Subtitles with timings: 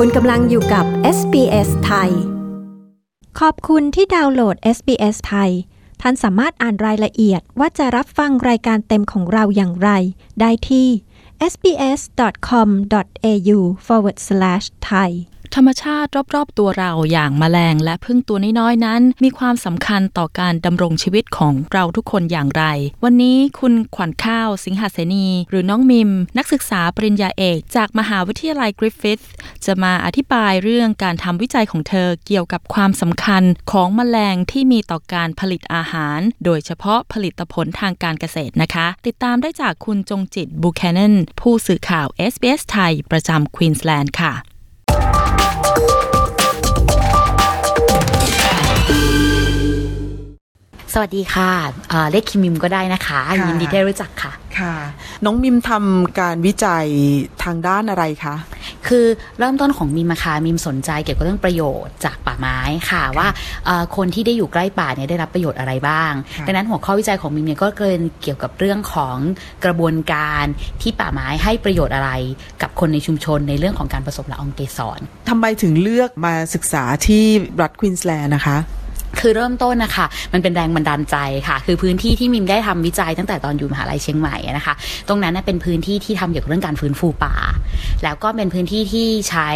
[0.00, 0.84] คุณกำลังอยู่กับ
[1.18, 2.10] SBS ไทย
[3.40, 5.50] ขอบคุณที่ดาวน์โหลด SBS ไทย
[6.02, 9.90] ท่านสามารถอ่านรายละเอียดว่าจะรับฟังรายการเต็มของเราอย่างไร
[10.40, 10.88] ได้ที่
[11.52, 12.78] sbs.com.au
[13.86, 15.10] forward slash thai
[15.54, 22.64] ธรรมชาติรอบๆตัวเราอย่างแมลงและพึ่งตัวน้อยๆนั้น มีความสำคัญต่อการดำรงชีวิตของเราทุกคนอย่างไร
[23.04, 29.20] วันนี้คุณขวัญข้าวสิงหาเสนี หรือน้องมิม นักศึกษาปริญญาเอก จากมหาวิทยาลัยกริฟฟิธ
[29.64, 44.55] จะมาอธิบายเรื่องการทำวิจัยของเธอเกี่ยวกับความสำคัญของแมลงที่มีต่อการผลิตอาหาร โดยเฉพาะผลิตผลทางการเกษตรนะคะ ติดตามได้จากคุณจงจิตบูแคนนนผู้สื่อข่าว SBS ไทยประจำควีนสแลนด์ค่ะ
[50.92, 51.50] สวัสดีค่ะ
[51.88, 54.74] เอ่อเรียกคิมมิมก็ได้นะคะค่ะยินดีที่ได้รู้จักค่ะ ค่ะ
[55.24, 56.86] น้องมิมทำการวิจัย
[57.44, 58.34] ทางด้านอะไรคะ
[58.88, 59.06] คือ
[59.38, 62.58] เริ่มต้นของมิมอะค่ะมิมสนใจเกี่ยวกับเรื่องประโยชน์จากป่าไม้
[62.90, 63.28] ค่ะว่า
[63.66, 69.16] เอ่อคนที่ได้อยู่ใกล้ป่าเนี่ยได้รับประโยชน์อะไรบ้างค่ะดังนั้นหัวข้อวิจัยของมิมเนี่ยก็เกินเกี่ยวกับเรื่องของ
[69.64, 70.44] กระบวนการ
[70.82, 72.10] ที่ป่าไม้ให้ประโยชน์อะไร
[72.62, 77.24] กับคนในชุมชนในเรื่องของการผสมละอองเกสรทำไมถึงเลือกมาศึกษาที่
[77.60, 78.58] รัฐควีนสแลนด์นะคะ
[79.20, 81.16] คือเริ่มต้นนะคะมันเป็นแรงบันดาลใจ
[81.48, 84.74] ค่ะ คือพื้นที่ที่มิมได้ทำวิจัยตั้งแต่ตอนอยู่มหาลัยเชียงใหม่นะคะ
[85.08, 87.34] ตรงนั้นเป็นพื้นที่ที่ทำเกี่ยวกับเรื่องการฟื้นฟูป่า
[88.04, 89.50] แล้วก็เป็นพื้นที่ที่ใช้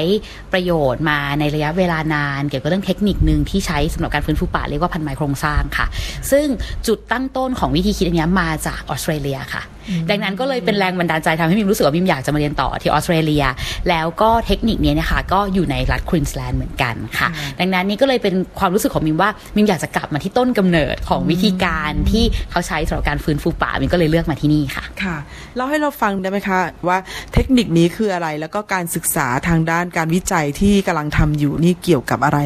[0.52, 5.86] ประโยชน์มาในระยะเวลานาน เกี่ยวกับเรื่องเทคนิคหนึ่งที่ใช้สำหรับการฟื้นฟูป่าเรียกว่าพันไม้โครงสร้างค่ะ
[6.30, 6.46] ซึ่ง
[6.86, 9.62] จุดตั้งต้นของวิธีคิดอันนี้มาจากออสเตรเลียค่ะ
[10.10, 13.44] ดังนั้นก็เลยเป็นแรงบันดาลใจทำให้มิมรู้สึกว่ามิมอยากจะมาเรียนต่อที่ออสเตรเลีย
[13.88, 17.28] แล้วก็เทคนิคเนี้ยนะคะก็อยู่ในรัฐควีนสแลนด์เหมือนกันค่ะ
[17.60, 25.16] ดังนั้นนี่ก็เลยเป็นความรู้สึกของมิมว่ามิมอยากจะกลับมาที่ต้นกำเนิดของวิธีการที่เขาใช้สำหรับการฟื้นฟูป่ามิมก็เลยเลือกมาที่นี่ค่ะค่ะ
[25.56, 26.58] เล่าให้เราฟังได้ไหมคะ
[26.88, 26.98] ว่า
[27.32, 32.38] เทคนิคนี้คืออะไรแล้วก็การศึกษาทางด้านการวิจัยที่กำลังทำอยู่นี่เกี่ยวกับอะไร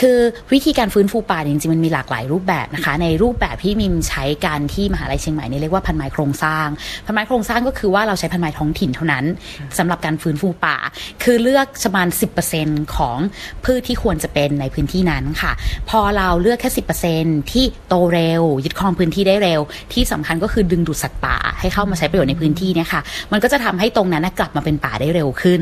[0.00, 0.18] คือ
[0.52, 6.66] วิธีการฟื้นฟูป่าจริงๆมันมีหลากหลายรูปแบบนะคะ ในรูปแบบที่มิมใช้การที่มหาลัยเชียงใหม่เนี่ยเรียกว่าพันไม้โครงสร้าง
[7.06, 9.24] พันไม้โครงสร้างก็คือว่าเราใช้พันไม้ท้องถิ่นเท่านั้น
[9.78, 10.76] สำหรับการฟื้นฟูป่า
[11.22, 12.08] คือเลือกประมาณ
[12.50, 13.18] 10%ของ
[13.64, 15.52] พืชที่ควรจะเป็นในพื้นที่นั้นค่ะ
[15.90, 16.70] พอเราเลือกแค่
[17.12, 19.60] 10%ที่โตเร็ว ยึดครองพื้นที่ได้เร็ว
[19.92, 23.00] ที่สำคัญก็คือดึงดูดสัตว์ป่า ให้เข้ามาใช้ประโยชน์ในพื้นที่เนี่ยค่ะ
[23.32, 25.60] มันก็จะทำให้ตรงนั้นกลับมาเป็นป่าได้เร็วขึ้น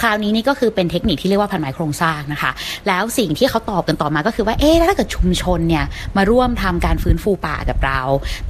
[0.00, 2.50] คราวนี้นี่ก็คือเป็นเทคนิคที่เรียกว่าพันไม้โครงสร้างนะคะ
[2.88, 5.84] แล้วสิ่งที่เขาตอบกันต่อมาก็คือว่าเอ๊ะแล้วถ้าเกิดชุมชนเนี่ย
[6.16, 8.00] มาร่วมทำการฟื้นฟูป่ากับเรา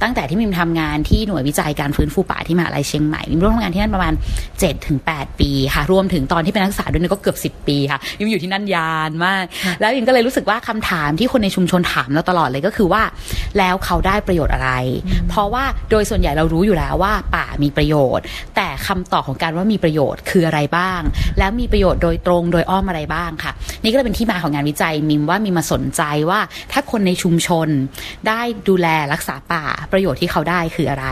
[0.01, 4.13] ตั้งแต่ที่มิมทำงานที่หน่วยวิจัยการฟื้นฟูป่าที่มหาลัยเชียงใหม่มิมร่วมทำงานที่นั่นประมาณ
[4.77, 9.43] 7-8 ปีค่ะ รวมถึงตอนที่เป็นนักศึกษาด้วยเนี่ยก็เกือบ 10 ปีค่ะมิมอยู่ที่นั่นยานมาก
[9.79, 13.03] แล้วมิมก็เลยรู้สึกว่าคำถามที่คนในชุมชนถามเราตลอดเลยก็คือว่า
[13.57, 14.71] แล้วเขาได้ประโยชน์อะไร
[15.29, 18.25] เพราะว่าโดยส่วนใหญ่เรารู้อยู่แล้วว่าป่ามีประโยชน์
[18.55, 21.01] แต่คำตอบของการว่ามีประโยชน์คืออะไรบ้าง
[21.39, 23.51] แล้วมีประโยชน์โดยตรงโดยอ้อมอะไรบ้างค่ะ
[23.83, 26.39] นี่ก็เลยเป็นที่มาของงานวิจัยมิมว่ามีมาสนใจว่า
[26.71, 27.67] ถ้าคนในชุมชน
[28.27, 31.05] ได้ดูแลรักษาป่าประโยชน์ที่เขาได้คืออะไร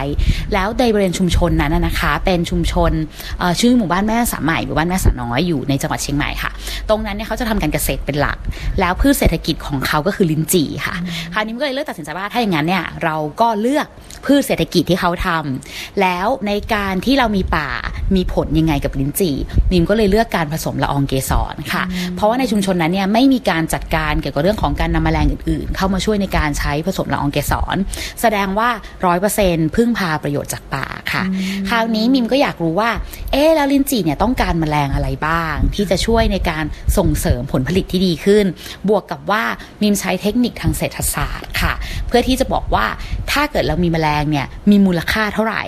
[0.53, 2.91] แล้วในบริเวณชุมชนนั้นนะนะคะ เป็นชุมชน
[3.40, 6.52] เอ่อชื่อหมู่บ้านแม่สาใหม่หมู่บ้านแม่สาน้อยอยู่ในจังหวัดเชียงใหม่ค่ะ
[6.90, 8.38] ตรงนั้นเนี่ยเขาจะทำการเกษตรเป็นหลัก
[8.79, 10.96] แล้วพืชเศรษฐกิจของเขาก็คือลิ้นจี่ค่ะ
[11.34, 13.88] คราวนี้มันก็เลยเลือกตัดสินใจว่าถ้าอย่างนั้นเนี่ยเราก็เลือก
[14.25, 17.69] พืชเศรษฐกิจที่เขาทำแล้วในการที่เรามีป่า
[18.16, 19.35] มีผลยังไงกับลิ้นจี่
[19.72, 21.84] มิมก็เลยเลือกการผสมละอองเกสรค่ะ
[22.16, 27.75] เพราะว่าในชุมชนนั้นเนี่ยไม่มีการจัดการเกี่ยวกับเรื่องของการนำแมลงอื่นๆ เข้ามาช่วยในการใช้ผสมละอองเกสร
[28.21, 28.69] แสดงว่า
[29.05, 31.23] ร้อยเปอร์เซ็นพึ่งพาประโยชน์จากป่าค่ะ
[31.69, 32.89] คราวนี้มิมก็อยากรู้ว่า
[33.31, 36.65] เอ๊ะแล้วลิ้นจี่เนี่ยต้องการแมลงอะไรบ้าง ที่จะช่วยในการ
[36.97, 38.45] ส่งเสริมผลผลิตที่ดีขึ้น
[38.89, 39.43] บวกกับว่า
[39.81, 41.73] มิมใช้เทคนิคทางเศรษฐศาสตร์ค่ะ
[42.07, 42.85] เพื่อที่จะบอกว่า
[43.31, 45.63] ถ้าเกิดเรามีแมลงเนี่ยมีมูลค่าเท่าไหร่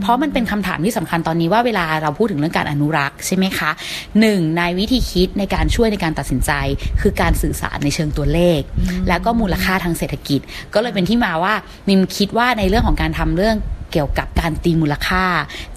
[0.00, 3.70] เพราะมันเป็นคำถามที่สำคัญตอนนี้ว่าเวลาเราพูดถึงเรื่องการอนุรักษ์ใช่ไหมคะ
[4.20, 6.52] หนึ่งในวิธีคิดในการช่วยในการตัดสินใจ
[7.00, 8.60] คือการสื่อสารในเชิงตัวเลข
[9.08, 10.40] แล้วก็มูลค่าทางเศรษฐกิจ
[10.74, 11.54] ก็เลยเป็นที่มาว่า
[11.88, 13.56] มิมคิดว่าในเรื่องของการทำเรื่อง
[13.94, 15.24] เกี่ยวกับการตีมูลค่า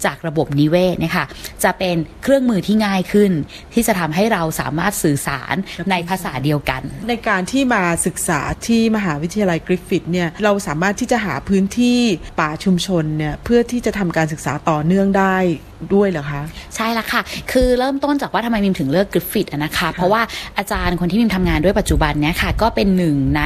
[0.06, 1.26] จากระบบนิเวศเนี่ยค่ะ
[1.64, 3.32] จะเป็นเครื่องมือที่ง่ายขึ้น
[3.74, 5.56] ที่จะทำให้เราสามารถสื่อสาร
[5.92, 12.00] ในภาษาเดียวกัน ในการที่มาศึกษาที่มหาวิทยาลัยกริฟฟิธเนี่ยเราสามารถที่จะหาพื้นที่
[12.40, 15.38] ป่าชุมชนเนี่ยเพื่อที่จะทำการศึกษาต่อเนื่องได้
[15.94, 16.42] ด้วยเหรอคะ
[16.76, 17.22] ใช่ละค่ะ
[17.52, 20.22] คือเริ่มต้นจากว่าทำไมมิมถึงเลือกกริฟฟิตอะนะคะ เพราะว่า
[20.58, 23.44] อาจารย์คนที่มิมทำงานด้วยปัจจุบันเนี่ยค่ะ ก็เป็นหนึ่งใน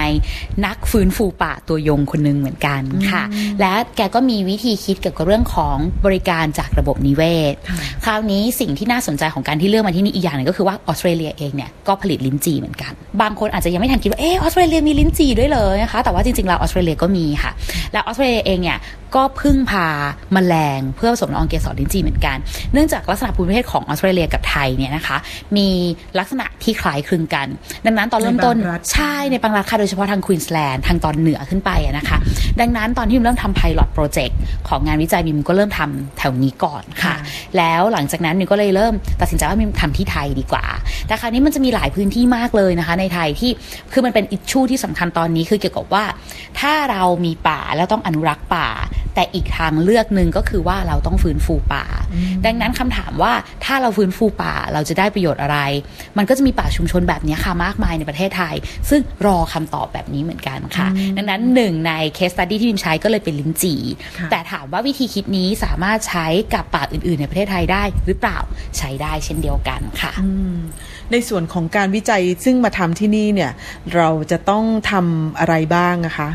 [0.66, 2.82] นักฟื้นฟูป่าตัวยงคนหนึ่งเหมือนกัน
[3.12, 3.24] ค่ะ
[3.62, 7.22] และแกก็มีวิธีคิดเกี่ยวกับเรื่องของบริการจากระบบนิเว
[7.52, 7.54] ศ
[8.06, 12.92] คราวนี้สิ่งที่น่าสนใจของการที่เลือกมาที่นี่อีกอย่างหนึ่งก็คือว่าออสเตรเลียเองเนี่ยก็ผลิตลิ้นจี่เหมือนกัน
[13.22, 17.52] บางคนอาจจะยังไม่ทันคิดว่าเออออสเตรเลียมีลิ้นจี่ด้วยเลยนะคะแต่ว่าจริงๆแล้วออสเตรเลียก็มีค่ะ
[17.94, 18.80] แล้วออสเตรเลียเองเนี่ย
[19.16, 19.88] ก็พึ่งพา
[20.34, 22.38] แมลงเพื่อผสมละอองเกสรลิ้นจี่เหมือนกัน
[22.74, 25.18] เนื่องจากลักษณะภูมิประเทศของออสเตรเลียกับไทยเนี่ยนะคะ
[25.58, 25.68] มี
[26.20, 27.48] ลักษณะที่คล้ายคลึงกัน
[27.86, 32.18] ดังนั้นตอนเริ่มต้นในบางรัฐใช่ในบางรัฐค่ะโดยเฉพาะทางควีนสแลนด์ทางตอนเหนือขึ้นไปอะนะคะ
[32.60, 34.34] ดังนั้นตอนที่มิมเริ่มทำ pilot project
[34.68, 37.16] ของงานวิจัยมิมก็เริ่มทำแถวนี้ก่อนค่ะ
[37.58, 40.66] แล้วหลังจากนั้นมิมก็เลยเริ่มตัดสินใจว่ามิมทำที่ไทยดีกว่า
[41.08, 43.52] แต่คราวนี้มันจะมีหลายพื้นที่มากเลยนะคะ ในไทยที่
[43.94, 46.06] คือมันเป็นอิชชูที่สำคัญตอนนี้คือเกี่ยวกับว่า
[46.60, 48.68] ถ้าเรามีป่าแล้วต้องอนุรักษ์ป่า
[49.16, 51.86] แต่อีกทางเลือกหนึ่งก็คือว่าเราต้องฟื้นฟูป่า
[52.46, 53.34] ดังนั้นคำถามว่า
[53.66, 55.58] ถ้าเราฟื้นฟูป่าเราจะได้ประโยชน์อะไร
[56.18, 58.56] มันก็จะมีป่าชุมชนแบบนี้ค่ะมากมายในประเทศไทย
[58.90, 60.88] ซึ่งรอคำตอบแบบนี้เหมือนกันค่ะ
[61.18, 63.82] ดังนั้นหนึ่งในเคสตัดดี้ที่พิมใช้ก็เลยเป็นลิ้นจี่
[64.18, 68.40] ค่ะแต่ถามว่าวิธีคิดนี้สามารถใช้กับป่าอื่น ๆ ในประเทศไทยได้หรือเปล่า
[68.78, 70.14] ใช้ได้เช่นเดียวกันค่ะ
[71.12, 73.52] ในส่วนของการวิจัยซึ่งมาทำที่นี่เนี่ย
[73.96, 76.30] เราจะต้องทำอะไรบ้างนะคะ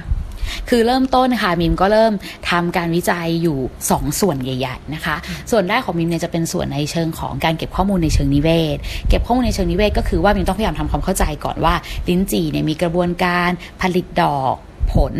[0.69, 2.13] คือเริ่มต้นค่ะมิมก็เริ่ม
[2.51, 3.59] ทำการวิจัยอยู่
[3.91, 5.17] 2 ส่วนใหญ่ ๆนะคะ
[5.51, 8.77] ส่วนแรกของมิมเนี่ยจะเป็นส่วนในเชิงของการเก็บข้อมูลในเชิงนิเวศ
[9.09, 11.75] เก็บข้อมูลในเชิงนิเวศก็คือว่ามิมต้องพยายามทำความเข้าใจก่อนว่า
[12.09, 13.51] ลิ้นจี่เนี่ยมีกระบวนการ
[13.83, 14.57] ผลิตดอก
[14.93, 15.15] ผล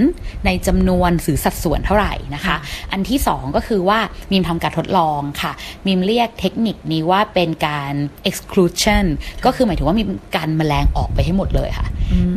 [0.47, 2.57] ในจำนวนหรือสัดส่วนเท่าไหร่นะคะ
[2.93, 3.99] อันที่สองก็คือว่า
[4.31, 5.53] มิมทำการทดลองค่ะ
[5.87, 7.95] มิมเรียกเทคนิคนี้ว่าเป็นการ
[8.29, 9.05] exclusion
[9.45, 11.87] ก็คือหมายถึงว่ามิมการแมลงออกไปให้หมดเลยค่ะ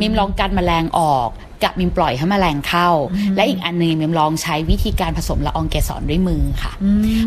[0.00, 1.28] มิมลองการแมลงออก
[1.64, 2.88] กับมิมปล่อยให้แมลงเข้า
[3.36, 6.72] และอีกอันหนึงมิมลองใช้วิธีการผสมละอองเกสรด้วยมือค่ะ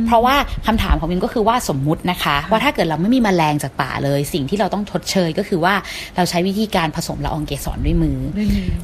[0.08, 0.36] เพราะว่า
[0.68, 5.74] คำถามของมิมก็คือว่าสมมุตินะคะ ว่าถ้าเกิดเราไม่มีแมลงจากป่าเลย สิ่งที่เราต้องทดเชยก็คือว่า
[6.16, 8.18] เราใช้วิธีการผสมละอองเกสรด้วยมือ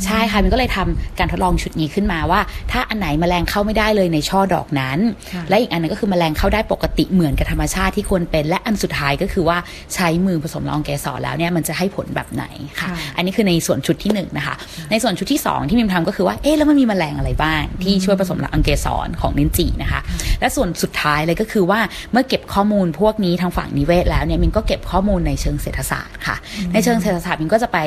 [0.06, 2.42] ใช่ค่ะมิมก็เลยทำการทดลองชุดนี้ขึ้นมาว่า
[2.72, 5.00] ถ้าอันไหนแมลงเข้าไม่ได้เลยในช่อดอกนั้น
[5.34, 9.57] ค่ะและอีกอันหนึงก็คือแมลงเข้าได้ปกติเหมือนกับธรรมชาติที่ควรเป็น และอันสุดท้ายก็คือว่า
[9.95, 12.45] ใช้มือผสมละอองเกสรแล้วเนี่ยมันจะให้ผลแบบไหน
[12.80, 14.56] ค่ะค่ะอันนี้คือในส่วนชุดที่หนึ่งนะคะ
[14.92, 20.01] ในส่วนชุดที่สองที่มิมทำก็คือว่าเอ๊ะแล้วมันมีแมลงอะไรบ้าง ที่ช่วยผสมละอังเกสรของลิ้นจี่นะคะ
[20.39, 21.80] และส่วนสุดท้ายเลยก็คือว่า
[22.12, 26.36] เมื่อเก็บข้อมูลพวกนี้ทางฝั่งนิเวศแล้วเนี่ยมินก็เก็บข้อมูลในเชิงเศรษฐศาสตร์ค่ะ
[26.74, 27.77] ในเชิงเศรษฐศาสตร์มินก็จะไป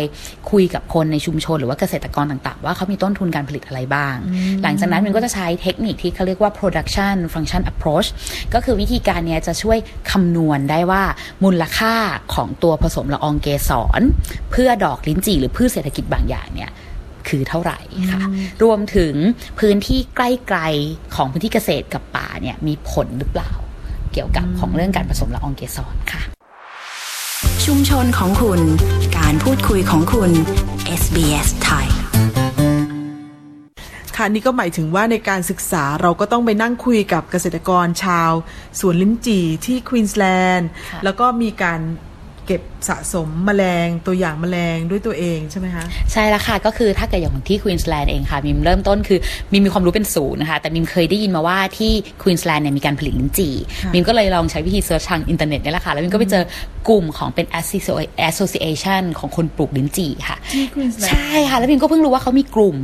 [0.51, 4.17] คุยกับคนในชุมชน หรือว่าเกษตรกรต่างๆ ว่าเขามีต้นทุนการผลิตอะไรบ้าง
[4.63, 8.09] หลังจากนั้นมินก็จะใช้เทคนิคที่เขาเรียกว่า production function approach
[8.55, 9.79] ก็คือวิธีการเนี้ยจะช่วย
[10.11, 11.03] คำนวณได้ว่า
[11.45, 11.95] มูลค่า
[12.35, 14.01] ของตัวผสมละอองเกสร
[14.51, 16.71] เพื่อดอกลิ้นจี่หรือพืชเศรษฐกิจบางอย่างเนี่ย
[17.29, 17.79] คือเท่าไหร่
[18.13, 18.21] ค่ะ
[18.63, 19.15] รวมถึง
[19.59, 23.51] พื้นที่ใกล้ๆของพื้นที่เกษตรกับป่าเนี่ยมีผลหรือเปล่า
[24.13, 26.23] เกี่ยวกับของเรื่องการผสมละอองเกสรค่ะ
[27.65, 28.61] ชุมชนของคุณ
[29.19, 30.31] การพูดคุยของคุณ
[31.01, 31.89] SBS ไทย
[34.17, 38.31] ค่ะนี่ก็หมายถึงว่าในการศึกษาเราก็ต้องไปนั่งคุยกับเกษตรกรชาว
[38.81, 40.25] สวนลิ้นจี่ที่ควีนสแล
[40.57, 41.81] นด์ค่ะแล้วก็มีการ
[42.47, 49.19] เก็บ สะสมแมลงตัวอย่างแมลงด้วยตัวเองใช่ไหมคะใช่แล้วค่ะก็คือถ้าเกิดอย่างที่ควีนสแลนด์เองค่ะมิมเริ่มต้นคือ
[49.53, 51.93] มิมมีความรู้เป็นศูนย์นะคะแต่มิมเคยได้ยินมาว่าที่
[52.23, 56.45] ควีนสแลนด์เนี่ยมีการผลิตลิ้นจี่ค่ะมิมก็เลยลองใช้วิธี search ทางอินเทอร์เน็ตนี่แหละค่ะแล้วมิมก็ไปเจอ
[56.89, 62.77] กลุ่มของเป็น Associ- association ของคนปลูกลิ้นจี่ค่ะที่ควีนสแลนด์ใช่ค่ะแล้วมิมก็เพิ่งรู้ว่าเขามีกลุ่ม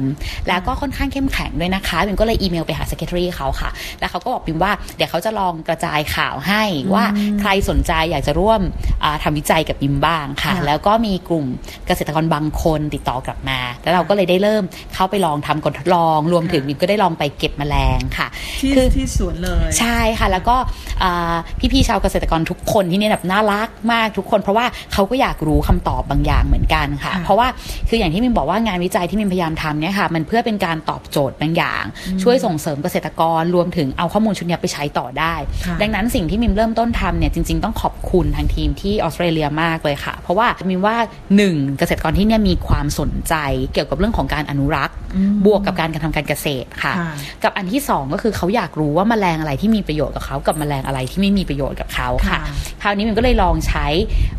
[0.49, 6.62] แล้วก็ค่อนข้างเข้มแข็งด้วยนะคะมิมก็เลยอีเมลไปหา secretary เขาค่ะ แล้วเขาก็บอกมิมว่าเดี๋ยวเขาจะลองกระจายข่าวให้
[6.95, 7.05] ว่า
[7.41, 8.61] ใครสนใจอยากจะร่วม
[9.05, 11.46] อ่าทำวิจัยกับมิมบ้างค่ะค่ะ แล้วก็มีกลุ่ม
[11.87, 14.62] เกษตรกรบางคนติดต่อกลับมา แล้วเราก็เลยได้เริ่ม
[14.94, 18.26] เข้าไปลองทำการทดลอง รวมถึงมิมก็ได้ลองไปเก็บแมลงค่ะ
[18.61, 20.56] ที่คือที่สวนเลยใช่ค่ะ แล้วก็
[21.02, 21.35] อ่า
[21.73, 27.49] พี่ๆชาวเกษตรกรทุกคนที่เนี่ยแบบน่ารักมากทุกคน เพราะว่าเขาก็อยากรู้คำตอบบางอย่างเหมือนกันค่ะค่ะ เพราะว่า
[27.88, 31.83] คืออย่างที่มิมบอกว่างานวิจัยที่มิมพยายามทำเนี่ยค่ะ มันเพื่อเป็นการตอบโจทย์บางอย่าง
[32.23, 35.35] ช่วยส่งเสริมเกษตรกรรวมถึงเอาข้อมูลชุดเนี้ยไปใช้ต่อได้
[35.66, 40.97] ค่ะดังนั้นสิ่งที่มิมเริ่มต้นทำเนี่ยจริง ๆ ต้องขอบคุณทางทีมที่ออสเตรเลียมากเลยค่ะ เพราะว่ามิมว่า
[41.37, 43.35] หนึ่งเกษตรกรที่เนี่ยมีความสนใจ
[43.73, 44.97] เกี่ยวกับเรื่องของการอนุรักษ์
[45.47, 47.12] บวกกับการการทำการเกษตรค่ะค่ะ
[47.44, 53.87] กับอันที่สองก็คือเขาอยากรู้ว่าแมลงอะไรที่มีประโยชน์กับเขากับแมลงอะไรที่ไม่มีประโยชน์กับเขาค่ะค่ะคราวนี้มิมก็เลยลองใช้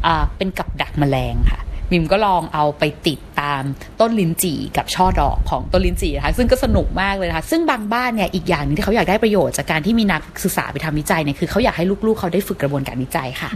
[0.05, 1.59] อ่าเป็นกับดักแมลงค่ะ
[1.91, 3.63] มิมก็ลองเอาไปติดตาม
[3.99, 13.49] ต้นลิ้นจี่กับช่อดอกของต้นลิ้นจี่นะคะซึ่งก็สนุกมากเลยนะคะซึ่งบางบ้านเนี่ยอีกอย่างหนึงที่เขาอยากได้ประโยชน์จากการที่มีนักศึกษาไปทำวิจัยเนี่ยคือเขาอยากให้ลูกๆเขาได้ฝึกกระบวนการวิจัยค่ะ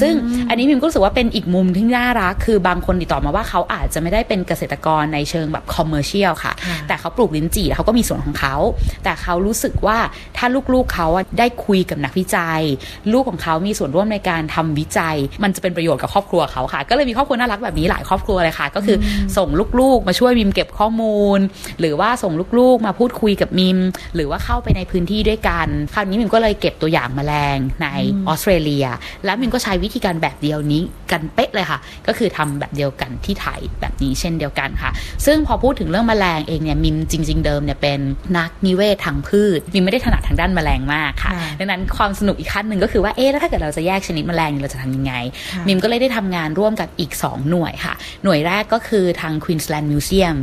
[0.00, 0.14] ซึ่ง
[0.48, 8.56] อันนี้มิมก็รู้สึกว่าเป็นอีกมุมที่น่ารัก คือบางคนติดต่อมาว่าเขาอาจจะไม่ได้เป็นเกษตรกรในเชิงแบบคอมเมอร์เชียลค่ะค่ะแต่เขาปลูกลิ้นจี่แล้วเขาก็มีสวนของเขา
[9.04, 9.98] แต่เขารู้สึกว่า
[10.36, 12.60] ถ้าลูกๆเขาอะได้คุยกับนักวิจัย
[13.12, 19.06] ลูกของเขามีส่วนร่วมในการทำวิจัย มันจะเป็นประโยชน์กับครอบครัวเขาค่ะ ก็เลยมีครอบครัวน่ารักแบบนี้นี้หลายครอบครัวเลยค่ะ ก็คืออ
[19.36, 19.48] ส่ง
[19.80, 21.38] ลูกๆ มาช่วยมิมเก็บข้อมูล
[21.80, 23.78] หรือว่าส่งลูกๆ มาพูดคุยกับมิม
[24.14, 27.86] หรือว่าเข้าไปในพื้นที่ด้วยกัน คราวนี้มิมก็เลยเก็บตัวอย่างแมลงใน
[28.28, 28.86] ออสเตรเลีย
[29.24, 34.90] แล้วมิมก็ใช้วิธีการแบบเดียวนี้กันเป๊ะเลยค่ะ ก็คือทำแบบเดียวกันที่ไทยแบบนี้เช่นเดียวกันค่ะ
[35.26, 38.00] ซึ่งพอพูดถึงเรื่องแมลงเองเนี่ยมิมจริง ๆ เดิมเนี่ยเป็น
[38.38, 45.12] นักนิเวศทางพืชมิมไม่ได้ถนัดทางด้านแมลงมากค่ะค่ะ ดังนั้นความสนุกอีกขั้นหนึ่งก็คือว่าเอ๊ะแล้วถ้าเกิดเราจะแยกชนิดแมลงเนี่ยเราจะทำยังไง
[45.52, 47.94] ค่ะมิมก็เลยได้ทำงานร่วมกับอีก 2 หน่วยค่ะ
[48.24, 50.36] หน่วยแรกก็คือทาง Queensland Museum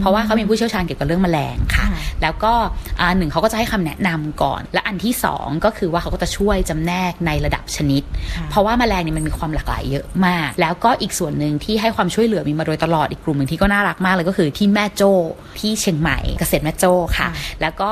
[0.00, 2.52] เพราะว่าเขามีผู้เชี่ยวชาญเกี่ยวกับเรื่องแมลงค่ะค่ะแล้วก็
[3.00, 8.02] อ่าหนึ่งเขาก็จะให้คำแนะนำก่อน และอันที่สองก็คือว่าเขาก็จะช่วยจำแนกในระดับชนิด
[8.36, 15.12] ค่ะเพราะว่าแมลงเนี่ยมันมีความหลากหลายเยอะมาก แล้วก็อีกส่วนหนึ่งที่ให้ความช่วยเหลือมีมาโดยตลอดอีกกลุ่มหนึ่งที่ก็น่ารักมากเลยก็คือที่แม่โจ้
[15.58, 17.28] ที่เชียงใหม่เกษตรแม่โจ้ค่ะ
[17.62, 17.90] แล้วก็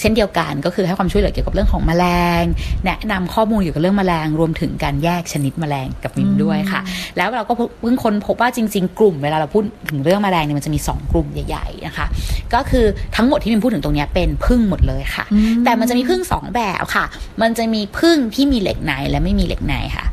[0.00, 2.04] เช่นเดียวกันก็คือให้ความช่วยเหลือเกี่ยวกับเรื่องของแมล
[2.42, 2.44] ง
[2.84, 6.80] แนะนำข้อมูลเกี่ยวกับเรื่องแมลงรวมถึงการแยกชนิดแมลงกับมิมด้วยค่ะ
[7.16, 12.06] แล้วเราก็เพิ่งค้นพบว่าจริง ๆ กลุ่มเวลาเราพูดถึงเรื่องแมลงเนี่ยมันจะมี 2 กลุ่มใหญ่ ๆนะคะ
[12.54, 12.84] ก็คือ
[13.16, 15.24] ทั้งหมดที่มิมพูดถึงตรงเนี้ยเป็นพึ่งหมดเลยค่ะ
[15.64, 17.04] แต่มันจะมีพึ่งสองแบบค่ะ
[17.42, 20.06] มันจะมีพึ่งที่มีเหล็กในและไม่มีเหล็กในค่ะค่ะ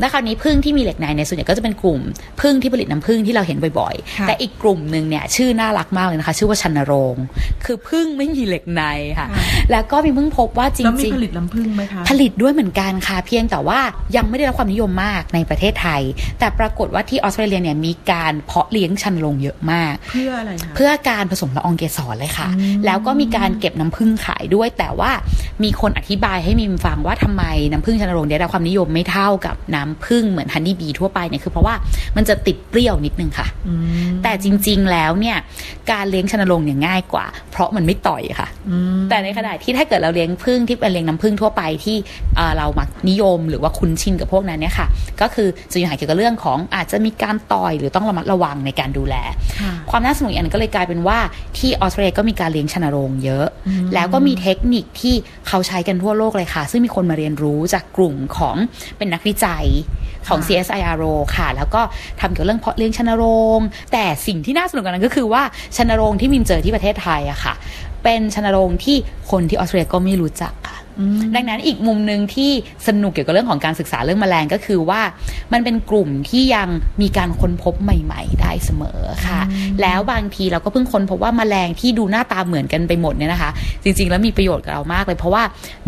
[0.00, 2.00] และคราวนี้พึ่งที่มีเหล็กในเนี่ยส่วนใหญ่ก็จะเป็นกลุ่ม
[2.40, 7.16] พึ่งที่ผลิตน้ำพึ่งที่เราเห็นบ่อยค่ะๆแต่อีกกลุ่มหนึ่งเนี่ยชื่อน่ารักมากเลยนะคะ ชื่อว่าชันนโรง
[7.64, 8.82] คือพึ่งไม่มีเหล็กใน
[9.18, 9.28] ค่ะ
[9.70, 13.80] แล้วก็มีเพิ่งพบว่าจริแล้วมีงผลิตน้ำผึ้งไหมคะๆผลิตด้วยเหมือนกันค่ะเพียงแต่ว่า
[14.16, 16.02] ยังไม่ได้รับความนิยมมากในประเทศไทย
[16.38, 22.48] แต่ปรากฏว่าที่ออสเตรเลียเนี่ยมีการเพาะเลี้ยงชันนโรงเยอะมาก เพื่ออะไรคะเพื่อการผสมละอองเกสรเลยค่ะ
[22.86, 25.10] แล้วก็มีการเก็บน้ำผึ้งขายด้วย แต่ว่า
[25.62, 31.74] มีคนอธิบายให้มิมฟังว่าทำไมน้ำผึ้งชนโรงได้รับความนิยมไม่เท่ากับน้ำผึ้งเหมือนฮันนี่บีทั่วไปเนี่ยคือเพราะว่า
[32.16, 33.46] มันจะติดเปรี้ยวนิดนึงค่ะ
[34.22, 35.36] แต่จริง ๆ แล้วเนี่ย
[35.92, 38.48] การเลี้ยงชนโรงเนี่ยง่ายกว่า เพราะมันไม่ต่อยค่ะ
[39.08, 41.96] แต่ในขณะที่ถ้าเกิดเราเลี้ยงผึ้งที่เป็นเลี้ยงน้ำผึ้งทั่วไปที่
[42.36, 44.86] เอ่อเรามักนิยมหรือว่าคุ้นชินกับพวกนั้นเนี่ยค่ะ
[45.20, 49.14] ก็คือจะมีปัญหาเกี่ยวกับเรื่องของอาจจะมีการต่อยหรือต้องระมัดระวังในการดูแล
[49.60, 51.18] ค่ะความน่าสนุกอีกอันนงก็เลยกลายเป็นว่า
[51.58, 53.46] ที่ออสเตรเลียก็มีการเลี้ยงชนโรงเยอะ
[53.94, 55.14] แล้วก็มีเทคนิคที่
[55.48, 58.56] เขาใช้กันทั่วโลกเลยค่ะ ซึ่งมีคนมาเรียนรู้จากกลุ่มของ
[58.98, 59.49] เป็นนักวิจัย
[60.28, 61.82] ของค่ะ CSIRO ค่ะ แล้วก็
[62.20, 63.24] ทำเกี่ยวกับเรื่องเพาะเลี้ยงชนโร
[63.58, 63.60] ง
[63.92, 65.42] แต่สิ่งที่น่าสนุกกว่านั้นก็คือว่า
[65.76, 67.54] ชนโรงที่มิมเจอที่ประเทศไทยอะค่ะ
[68.04, 68.96] เป็นชนโรงที่
[69.30, 70.78] คนที่ออสเตรเลียก็ไม่รู้จักค่ะ
[71.34, 72.50] ดังนั้นอีกมุมหนึ่งที่
[72.86, 75.00] สนุกเกี่ยวกับเรื่องของการศึกษาเรื่องแมลงก็คือว่า
[75.52, 76.68] มันเป็นกลุ่มที่ยัง
[77.02, 79.40] มีการค้นพบใหม่ ๆ ได้เสมอค่ะ
[79.82, 83.50] แล้วบางทีเราก็เพิ่งค้นพบว่าแมลงที่ดูหน้าตาเหมือนกันไปหมดเนี่ยนะคะ
[83.82, 85.42] จริง ๆ แล้วมีประโยชน์กับเรามากเลย เพราะว่า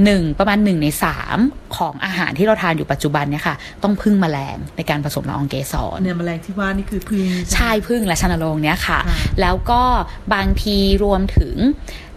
[0.05, 1.39] หนึ่งประมาณหนึ่งในสาม
[1.77, 9.83] ของอาหารที่เราทานอยู่ปัจจุบันเนี่ยค่ะ ต้องพึ่งแมลงในการผสมละอองเกสรเนี่ยแมลงที่ว่านี่คือพึ่งใช่พึ่งและชนโรงเนี้ยค่ะค่ะ แล้วก็
[10.35, 11.55] บางทีรวมถึง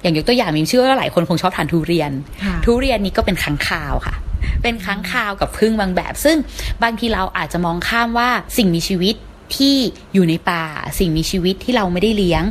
[0.06, 2.12] อย่างยกตัวอย่างมิมเชื่อว่าหลายคนคงชอบทานทุเรียน
[2.44, 4.16] ค่ะทุเรียนนี้ก็เป็นค้างคาวค่ะ
[4.62, 6.38] เป็นค้างคาวกับพึ่งบางแบบ ซึ่ง
[6.84, 9.16] บางทีเราอาจจะมองข้ามว่าสิ่งมีชีวิต
[9.58, 9.76] ที่
[10.14, 10.64] อยู่ในป่า
[11.00, 12.44] สิ่งมีชีวิตที่เราไม่ได้เลี้ยง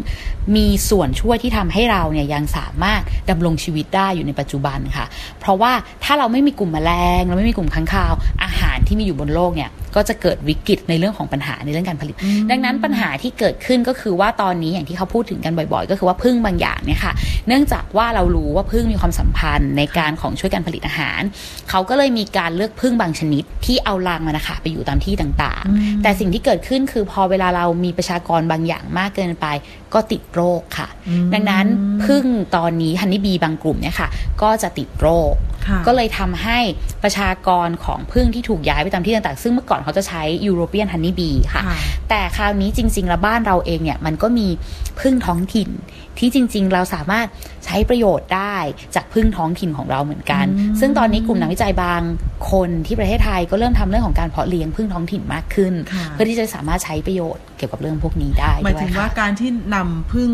[0.57, 5.07] มีส่วนช่วยที่ทำให้เราเนี่ยยังสามารถดำรงชีวิตได้อยู่ในปัจจุบันค่ะ
[5.41, 5.73] เพราะว่า
[6.05, 8.13] ถ้าเราไม่มีกลุ่มแมลง เราไม่มีกลุ่มค้างคาว
[8.45, 12.15] อาหารที่มีอยู่บนโลกเนี่ย ก็จะเกิดวิกฤตในเรื่องของปัญหาในเรื่องการผลิต
[12.51, 17.13] ดังนั้นปัญหาที่เกิดขึ้นก็คือว่าตอนนี้อย่างที่เขาพูดถึงกันบ่อยๆ ก็คือว่าพึ่งบางอย่างเนี่ยค่ะ
[17.49, 21.21] เนื่องจากว่าเรารู้ว่าพึ่งมีความสัมพันธ์ในการของช่วยการผลิตอาหาร
[21.71, 29.47] เขาก็เลยมีการเลือกพึ่งบางชนิดที่เอารังมันนะคะไปอยู่ตามที่ต่างๆ แต่สิ่งที่เกิดขึ้นคือพอเวลาเรามีประชากรบางอย่างมากเกินไป
[29.95, 30.89] ก็ติดโรคค่ะ
[31.35, 31.67] ดังนั้น
[32.05, 32.25] พึ่ง
[32.57, 34.09] ตอนนี้ฮันนี่บีบางกลุ่มเนี่ยค่ะ
[34.43, 35.54] ก็จะติดโรคค่ะ
[35.87, 36.59] ก็เลยทำให้
[37.03, 41.77] ประชากรของพึ่งที่ถูกย้ายไปตามที่ต่างๆ ซึ่งเมื่อก่อนเขาจะใช้ยูโรเปียนฮันนี่บีค่ะค่ะ
[42.11, 44.49] แต่คราวนี้จริง ๆ แล้วบ้านเราเองเนี่ยมันก็มี
[45.01, 45.69] พึ่งท้องถิ่น
[46.19, 47.27] ที่จริง ๆ เราสามารถ
[47.65, 48.57] ใช้ประโยชน์ได้
[48.95, 50.47] จากพึ่งท้องถิ่นของเราเหมือนกัน
[50.81, 52.03] ซึ่งตอนนี้กลุ่มนักวิจัยบาง
[52.51, 60.31] คนที่ประเทศไทยก็เริ่มทำเรื่องของการเพาะเลี้ยงพึ่งท้องถิ่นมากขึ้นค่ะเพื่อที่จะสามารถใช้ประโยชน์เกี่ยวกับเรื่องพวกนี้ได้หมายด้วถึยงว่าค่ะการที่นำพึ่ง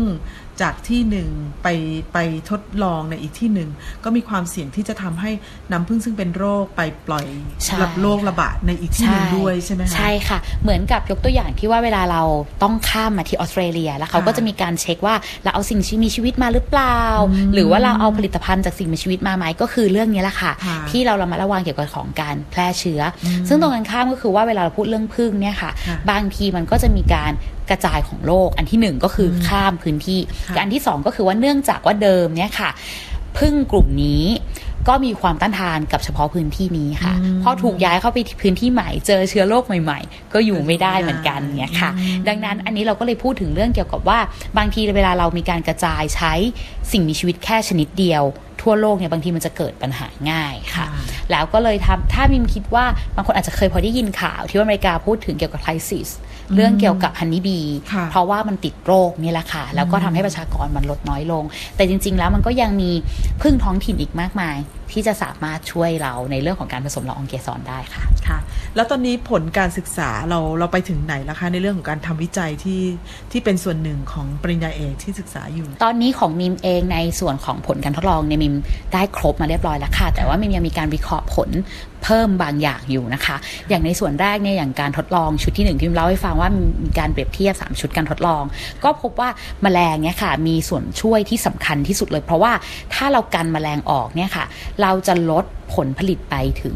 [0.61, 1.29] จากที่หนึ่ง
[1.63, 1.67] ไป
[2.13, 2.17] ไป
[2.49, 3.69] ทดลองในอีกที่หนึ่ง
[4.03, 5.31] ก็มีความเสี่ยงที่จะทำให้
[5.71, 7.25] นำพึ่งซึ่งเป็นโรคไปปล่อย
[7.63, 12.23] ใช่รับโรคระบาดในอีกที่หนึ่งด้วยใช่ไหมคะใช่ค่ะ เหมือนกับยกตัวอย่างที่ว่าเวลาเรา
[12.63, 16.99] ต้องข้ามมาที่ออสเตรเลีย แล้วเขาค่ะก็จะมีการเช็คว่าเราเอาสิ่งมีชีวิตมาหรือเปล่า
[17.53, 27.31] หรือว่าเราเอาผลิตภัณฑ์จากสิ่งมีชีวิตมาไหมก็คือเรื่องนี้แหละค่ะค่ะที่เราระมัดระวังเกี่ยวกับของการแพร่เชื้ออซึ่งตรงกันข้ามก็คือว่าเวลาเราพูดเรื่องพึ่งเนี่ยค่ะค่ะบางทีมันก็จะมีการ
[27.71, 32.69] กระจายของโรคอันที่หนึ่งก็คืออข้ามพื้นที่ค่ะกับอันที่สองก็คือว่าเนื่องจากว่าเดิมเนี่ยค่ะ
[33.37, 34.25] พึ่งกลุ่มนี้
[34.89, 37.13] ก็มีความต้านทานกับเฉพาะพื้นที่นี้ค่ะ
[37.43, 41.91] พอถูกย้ายเข้าไปที่พื้นที่ใหม่ เจอเชื้อโรคใหม่ ๆ ก็อยู่ไม่ได้เหมือนกันเนี่ยค่ะ
[42.27, 44.19] ดังนั้นอันนี้เราก็เลยพูดถึงเรื่องเกี่ยวกับว่า
[44.57, 46.33] บางทีเวลาเรามีการกระจายใช้
[46.91, 48.23] สิ่งมีชีวิตแค่ชนิดเดียว
[48.61, 50.85] ทั่วโลกเนี่ยบางทีมันจะเกิดปัญหาง่ายค่ะ
[51.31, 56.09] แล้วก็เลยทำถ้ามิมคิดว่าบางคนอาจจะเคยพอได้ยินข่าวที่ว่าอเมริกาพูดถึงเกี่ยวกับไครซิส
[56.55, 57.59] เรื่องเกี่ยวกับฮันนี่บี
[57.93, 61.43] ค่ะเพราะว่ามันติดโรคนี่แหละค่ะ แล้วก็ทำให้ประชากรมันลดน้อยลง
[61.75, 62.91] แต่จริง ๆ แล้วมันก็ยังมี
[63.41, 64.57] พึ่งท้องถิ่นอีกมากมาย
[64.93, 68.39] ที่จะสามารถช่วยเราในเรื่องของการผสมละอองเกสรได้ค่ะค่ะ
[68.75, 72.81] แล้วตอนนี้ผลการศึกษาเราเราไปถึงไหนแล้วคะในเรื่องของการทำวิจัยที่
[73.31, 78.55] ที่เป็นส่วนหนึ่งของปริญญาเอกที่ศึกษาอยู่ ตอนนี้ของมิมเองในส่วนของผลการทดลองเนี่ยมิม
[78.93, 81.49] ได้ครบมาเรียบร้อยแล้วค่ะ แต่ว่ามิมยังมีการวิเคราะห์ผล
[82.03, 83.35] เพิ่มบางอย่างอยู่นะคะ
[83.69, 86.49] อย่างในส่วนแรกเนี่ยอย่างการทดลองชุดที่หนึ่งที่มิมเล่าให้ฟังว่า
[86.83, 88.43] มีการเปรียบเทียบ 3 ชุดการทดลอง
[88.83, 89.29] ก็พบว่า
[89.61, 92.53] แมลงเนี่ยค่ะมีส่วนช่วยที่สำคัญที่สุดเลย เพราะว่า
[92.93, 94.45] ถ้าเรากันแมลงออกเนี่ยค่ะ
[94.81, 96.75] เราจะลดผลผลิตไปถึง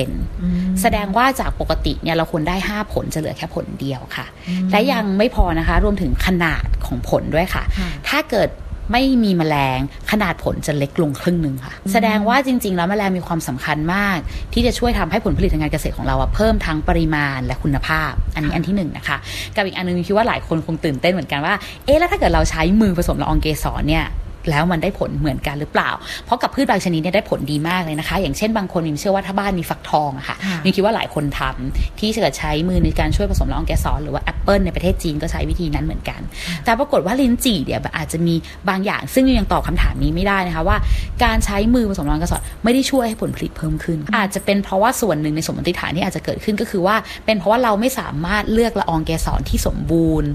[0.00, 4.26] 20%แสดงว่าจากปกติเนี่ยเราควรได้ 5 ผลจะเหลือแค่ผลเดียวค่ะ
[4.70, 8.48] และยังไม่พอนะคะรวมถึงขนาดของผลด้วยค่ะค่ะถ้าเกิด
[8.92, 9.78] ไม่มีแมลง
[10.10, 14.18] ขนาดผลจะเล็กลงครึ่งหนึ่งค่ะ แสดงว่าจริง ๆ แล้วแมลงมีความสำคัญมาก
[14.52, 19.16] ที่จะช่วยทำให้ผลผลิตทางการเกษตรของเราอะเพิ่มทั้งปริมาณและคุณภาพ อันนี้อันที่หนึ่งนะคะ
[19.56, 24.06] กับอีกอันหนึ่งคิดว่าหลายคนคงตื่นเต้นเหมือนกันว่าเอ๊ะแล้วถ้าเกิดเราใช้มือผสมละอองเกสรเนี่ย
[24.50, 25.90] แล้วมันได้ผลเหมือนกันหรือเปล่า
[26.24, 36.20] เพราะกับพืชบางชนิดเนี่ยได้ผลดีมากเลยนะคะ อย่างเช่นบางคนมิมเชื่อว่าถ้าบ้านมีฟักทองอะค่ะค่ะมิมคิดว่าหลายคนทำที่จะใช้มือในการช่วยผสมละอองเกสรหรือว่าแอปเปิลในประเทศจีนก็ใช้วิธีนั้นเหมือนกัน
[36.64, 38.34] แต่ปรากฏว่าลิ้นจี่เนี่ยอาจจะมี
[38.68, 40.76] บางอย่าง ซึ่งยังตอบคำถามนี้ไม่ได้นะคะว่า
[41.24, 50.30] การใช้มือผสมละอองแกสรไม่ได้ช่วยให้ผลผลิตเพิ่มขึ้น อาจจะเป็นเพราะว่าส่วนหนึ่งในสมมติฐานที่อาจจะเกิดขึ้นก็คือว่า เป็นเพราะว่าเราไม่สามารถเลือกละอองแกสรที่สมบูรณ์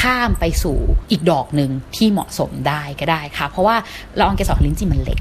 [0.00, 0.78] ข้ามไปสู่
[1.10, 3.76] อีกดอกหนึ่งที่เหมาะสมได้ก็ได้ค่ะ เพราะว่า
[4.18, 5.20] ละอองเกสรของลิ้นจี่มันเล็ก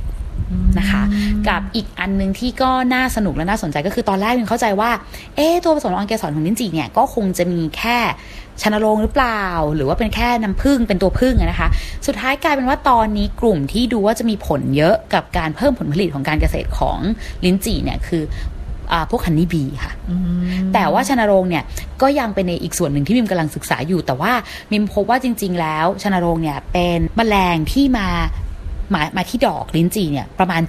[0.79, 1.03] นะคะ
[1.47, 4.91] กับอีกอันหนึงที่ก็น่าสนุกและน่าสนใจก็คือตอนแรกยังเข้าใจว่า
[5.35, 7.97] เอ๊ะตัวผสมละอองเกสรของลิ้นจี่เนี่ยก็คงจะมีแค่
[8.61, 9.43] ชนโรงหรือเปล่า
[9.75, 11.69] หรือว่าเป็นแค่น้ำผึ้งเป็นตัวผึ้งอะนะคะ
[12.07, 16.99] สุดท้ายกลายเป็นว่าตอนนี้กลุ่มที่ดูว่าจะมีผลเยอะกับการเพิ่มผลผลิตของการเกษตรของ
[17.45, 18.62] ลิ้นจี่เนี่ยคืออา
[19.09, 19.93] พวกฮันนี่บีค่ะ
[20.73, 21.63] แต่ว่าชนโรงเนี่ย
[22.01, 24.31] ก็ยังเป็นในอีกส่วนหนึ่งที่มิมกำลังศึกษาอยู่ แต่ว่า
[24.71, 28.07] มิมพบว่าจริง ๆ แล้วชนโรงเนี่ยเป็นแมลงที่มา
[28.95, 30.61] มามาที่ดอกลิ้นจี่เนี่ยประมาณ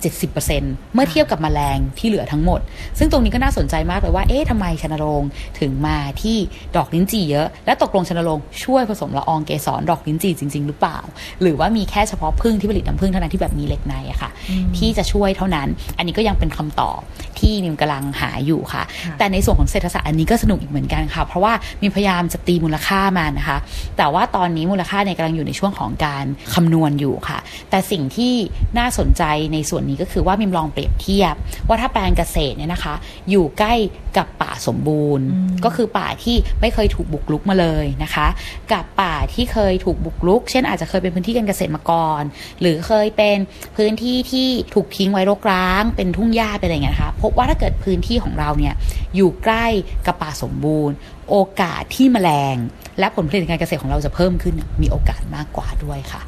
[0.45, 2.61] 70%เมื่อเทียบกับแมลงที่เหลือทั้งหมด
[2.99, 5.23] ซึ่งตรงนี้ก็น่าสนใจมากเลยว่าเอ๊ะทำไมชนโรง
[5.61, 6.37] ถึงมาที่
[6.77, 10.99] ดอกลิ้นจี่เยอะ และตกลงชนโรงช่วยผสมละอองเกสรดอกลิ้นจี่จริง ๆ หรือเปล่า
[11.43, 14.31] หรือว่ามีแค่เฉพาะพึ่งที่ผลิตน้ำพึ่งเท่านั้นที่แบบมีเหล็กในอะค่ะ
[14.79, 17.01] ที่จะช่วยเท่านั้น อันนี้ก็ยังเป็นคำตอบ
[17.39, 21.53] ที่มิมกำลังหาอยู่ค่ะค่ะ แต่ในส่วนของเศรษฐศาสตร์อันนี้ก็สนุกอีกเหมือนกันค่ะ เพราะว่า
[21.83, 23.59] มีพยายามจะตีมูลค่ามานะคะ
[23.97, 27.39] แต่ว่าตอนนี้มูลค่าเนี่ยกำลังอยู่ในช่วงของการคำนวณอยู่ค่ะ
[27.71, 28.35] แต่สิ่งที่
[28.79, 29.23] น่าสนใจ
[29.53, 31.35] ในส่วนนี้ก็คือว่ามิมลองเปรียบเทียบ
[31.69, 32.95] ว่าถ้าแปลงเกษตรเนี่ยนะคะ
[33.31, 33.75] อยู่ใกล้
[34.17, 35.27] กับป่าสมบูรณ์
[35.65, 38.27] ก็คือป่าที่ไม่เคยถูกบุกรุกมาเลยนะคะ
[38.73, 42.23] กับป่าที่เคยถูกบุกรุก เช่นอาจจะเคยเป็นพื้นที่การเกษตรมาก่อน
[42.61, 43.37] หรือเคยเป็น
[43.77, 48.75] พื้นที่ที่ถูกทิ้งไว้รกร้าง เป็นทุ่งหญ้าเป็นอะไรอย่างเงี้ยนะคะพบว่าถ้าเกิดพื้นที่ของเราเนี่ย
[49.17, 49.67] อยู่ใกล้
[50.07, 50.97] กับป่าสมบูรณ์
[51.31, 52.57] โอกาสที่แมลง
[52.99, 56.21] และผลผลิตการเกษตรของเราจะเพิ่มขึ้นมีโอกาสมากกว่าด้วยค่ะ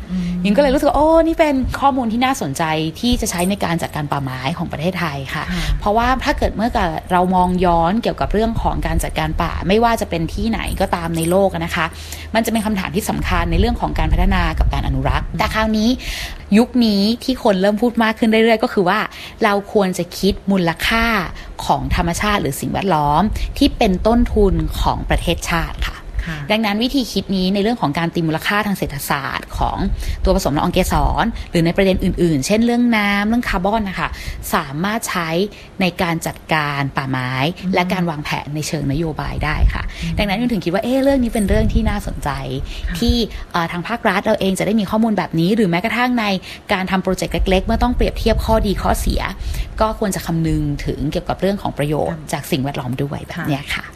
[0.45, 2.63] ยิงก็เลยรู้สึกว่าโอ้นี่เป็นข้อมูลที่น่าสนใจ
[3.01, 11.87] ที่จะใช้ในการจัดการป่าไม้ของประเทศไทยค่ะค่ะเพราะว่าถ้าเกิดเมื่อกับเรามองย้อนเกี่ยวกับเรื่องของการจัดการป่า ไม่ว่าจะเป็นที่ไหนก็ตามในโลกนะคะ
[12.35, 15.89] มันจะเป็นคำถามที่สำคัญในเรื่องของการพัฒนากับการอนุรักษ์ แต่คราวนี้
[16.59, 19.01] ยุคนี้ที่คนเริ่มพูดมากขึ้นเรื่อยๆ ก็คือว่า
[19.45, 21.05] เราควรจะคิดมูลค่า
[21.65, 23.23] ของธรรมชาติหรือสิ่งแวดล้อม
[23.59, 25.97] ที่เป็นต้นทุนของประเทศชาติค่ะ
[26.51, 29.77] ดังนั้นวิธีคิดนี้ในเรื่องของการตีมูลค่าทางเศรษฐศาสตร์ ของ
[30.25, 34.09] ตัวผสมละอองเกสร หรือในประเด็นอื่น ๆ เช่นเรื่องน้ำเรื่องคาร์บอนนะคะ
[34.55, 35.29] สามารถใช้
[35.81, 37.33] ในการจัดการป่าไม้
[37.75, 39.83] และการวางแผนในเชิงนโยบายได้ค่ะ
[40.19, 42.31] ดังนั้นยังถึงคิดว่าเอ๊ะเรื่องนี้เป็นเรื่องที่น่าสนใจ
[42.99, 43.15] ที่
[43.53, 46.25] เอ่อทางภาครัฐเราเองจะได้มีข้อมูลแบบนี้ หรือแม้กระทั่งใน
[46.73, 49.23] การทำโปรเจกต์เล็ก ๆ เมื่อต้องเปรียบเทียบข้อดีข้อเสีย
[49.81, 53.96] ก็ควรจะคำนึงถึงเกี่ยวกับเรื่องของประโยชน์จากสิ่งแวดล้อมด้วยแบบเนี้ยค่ะต้อง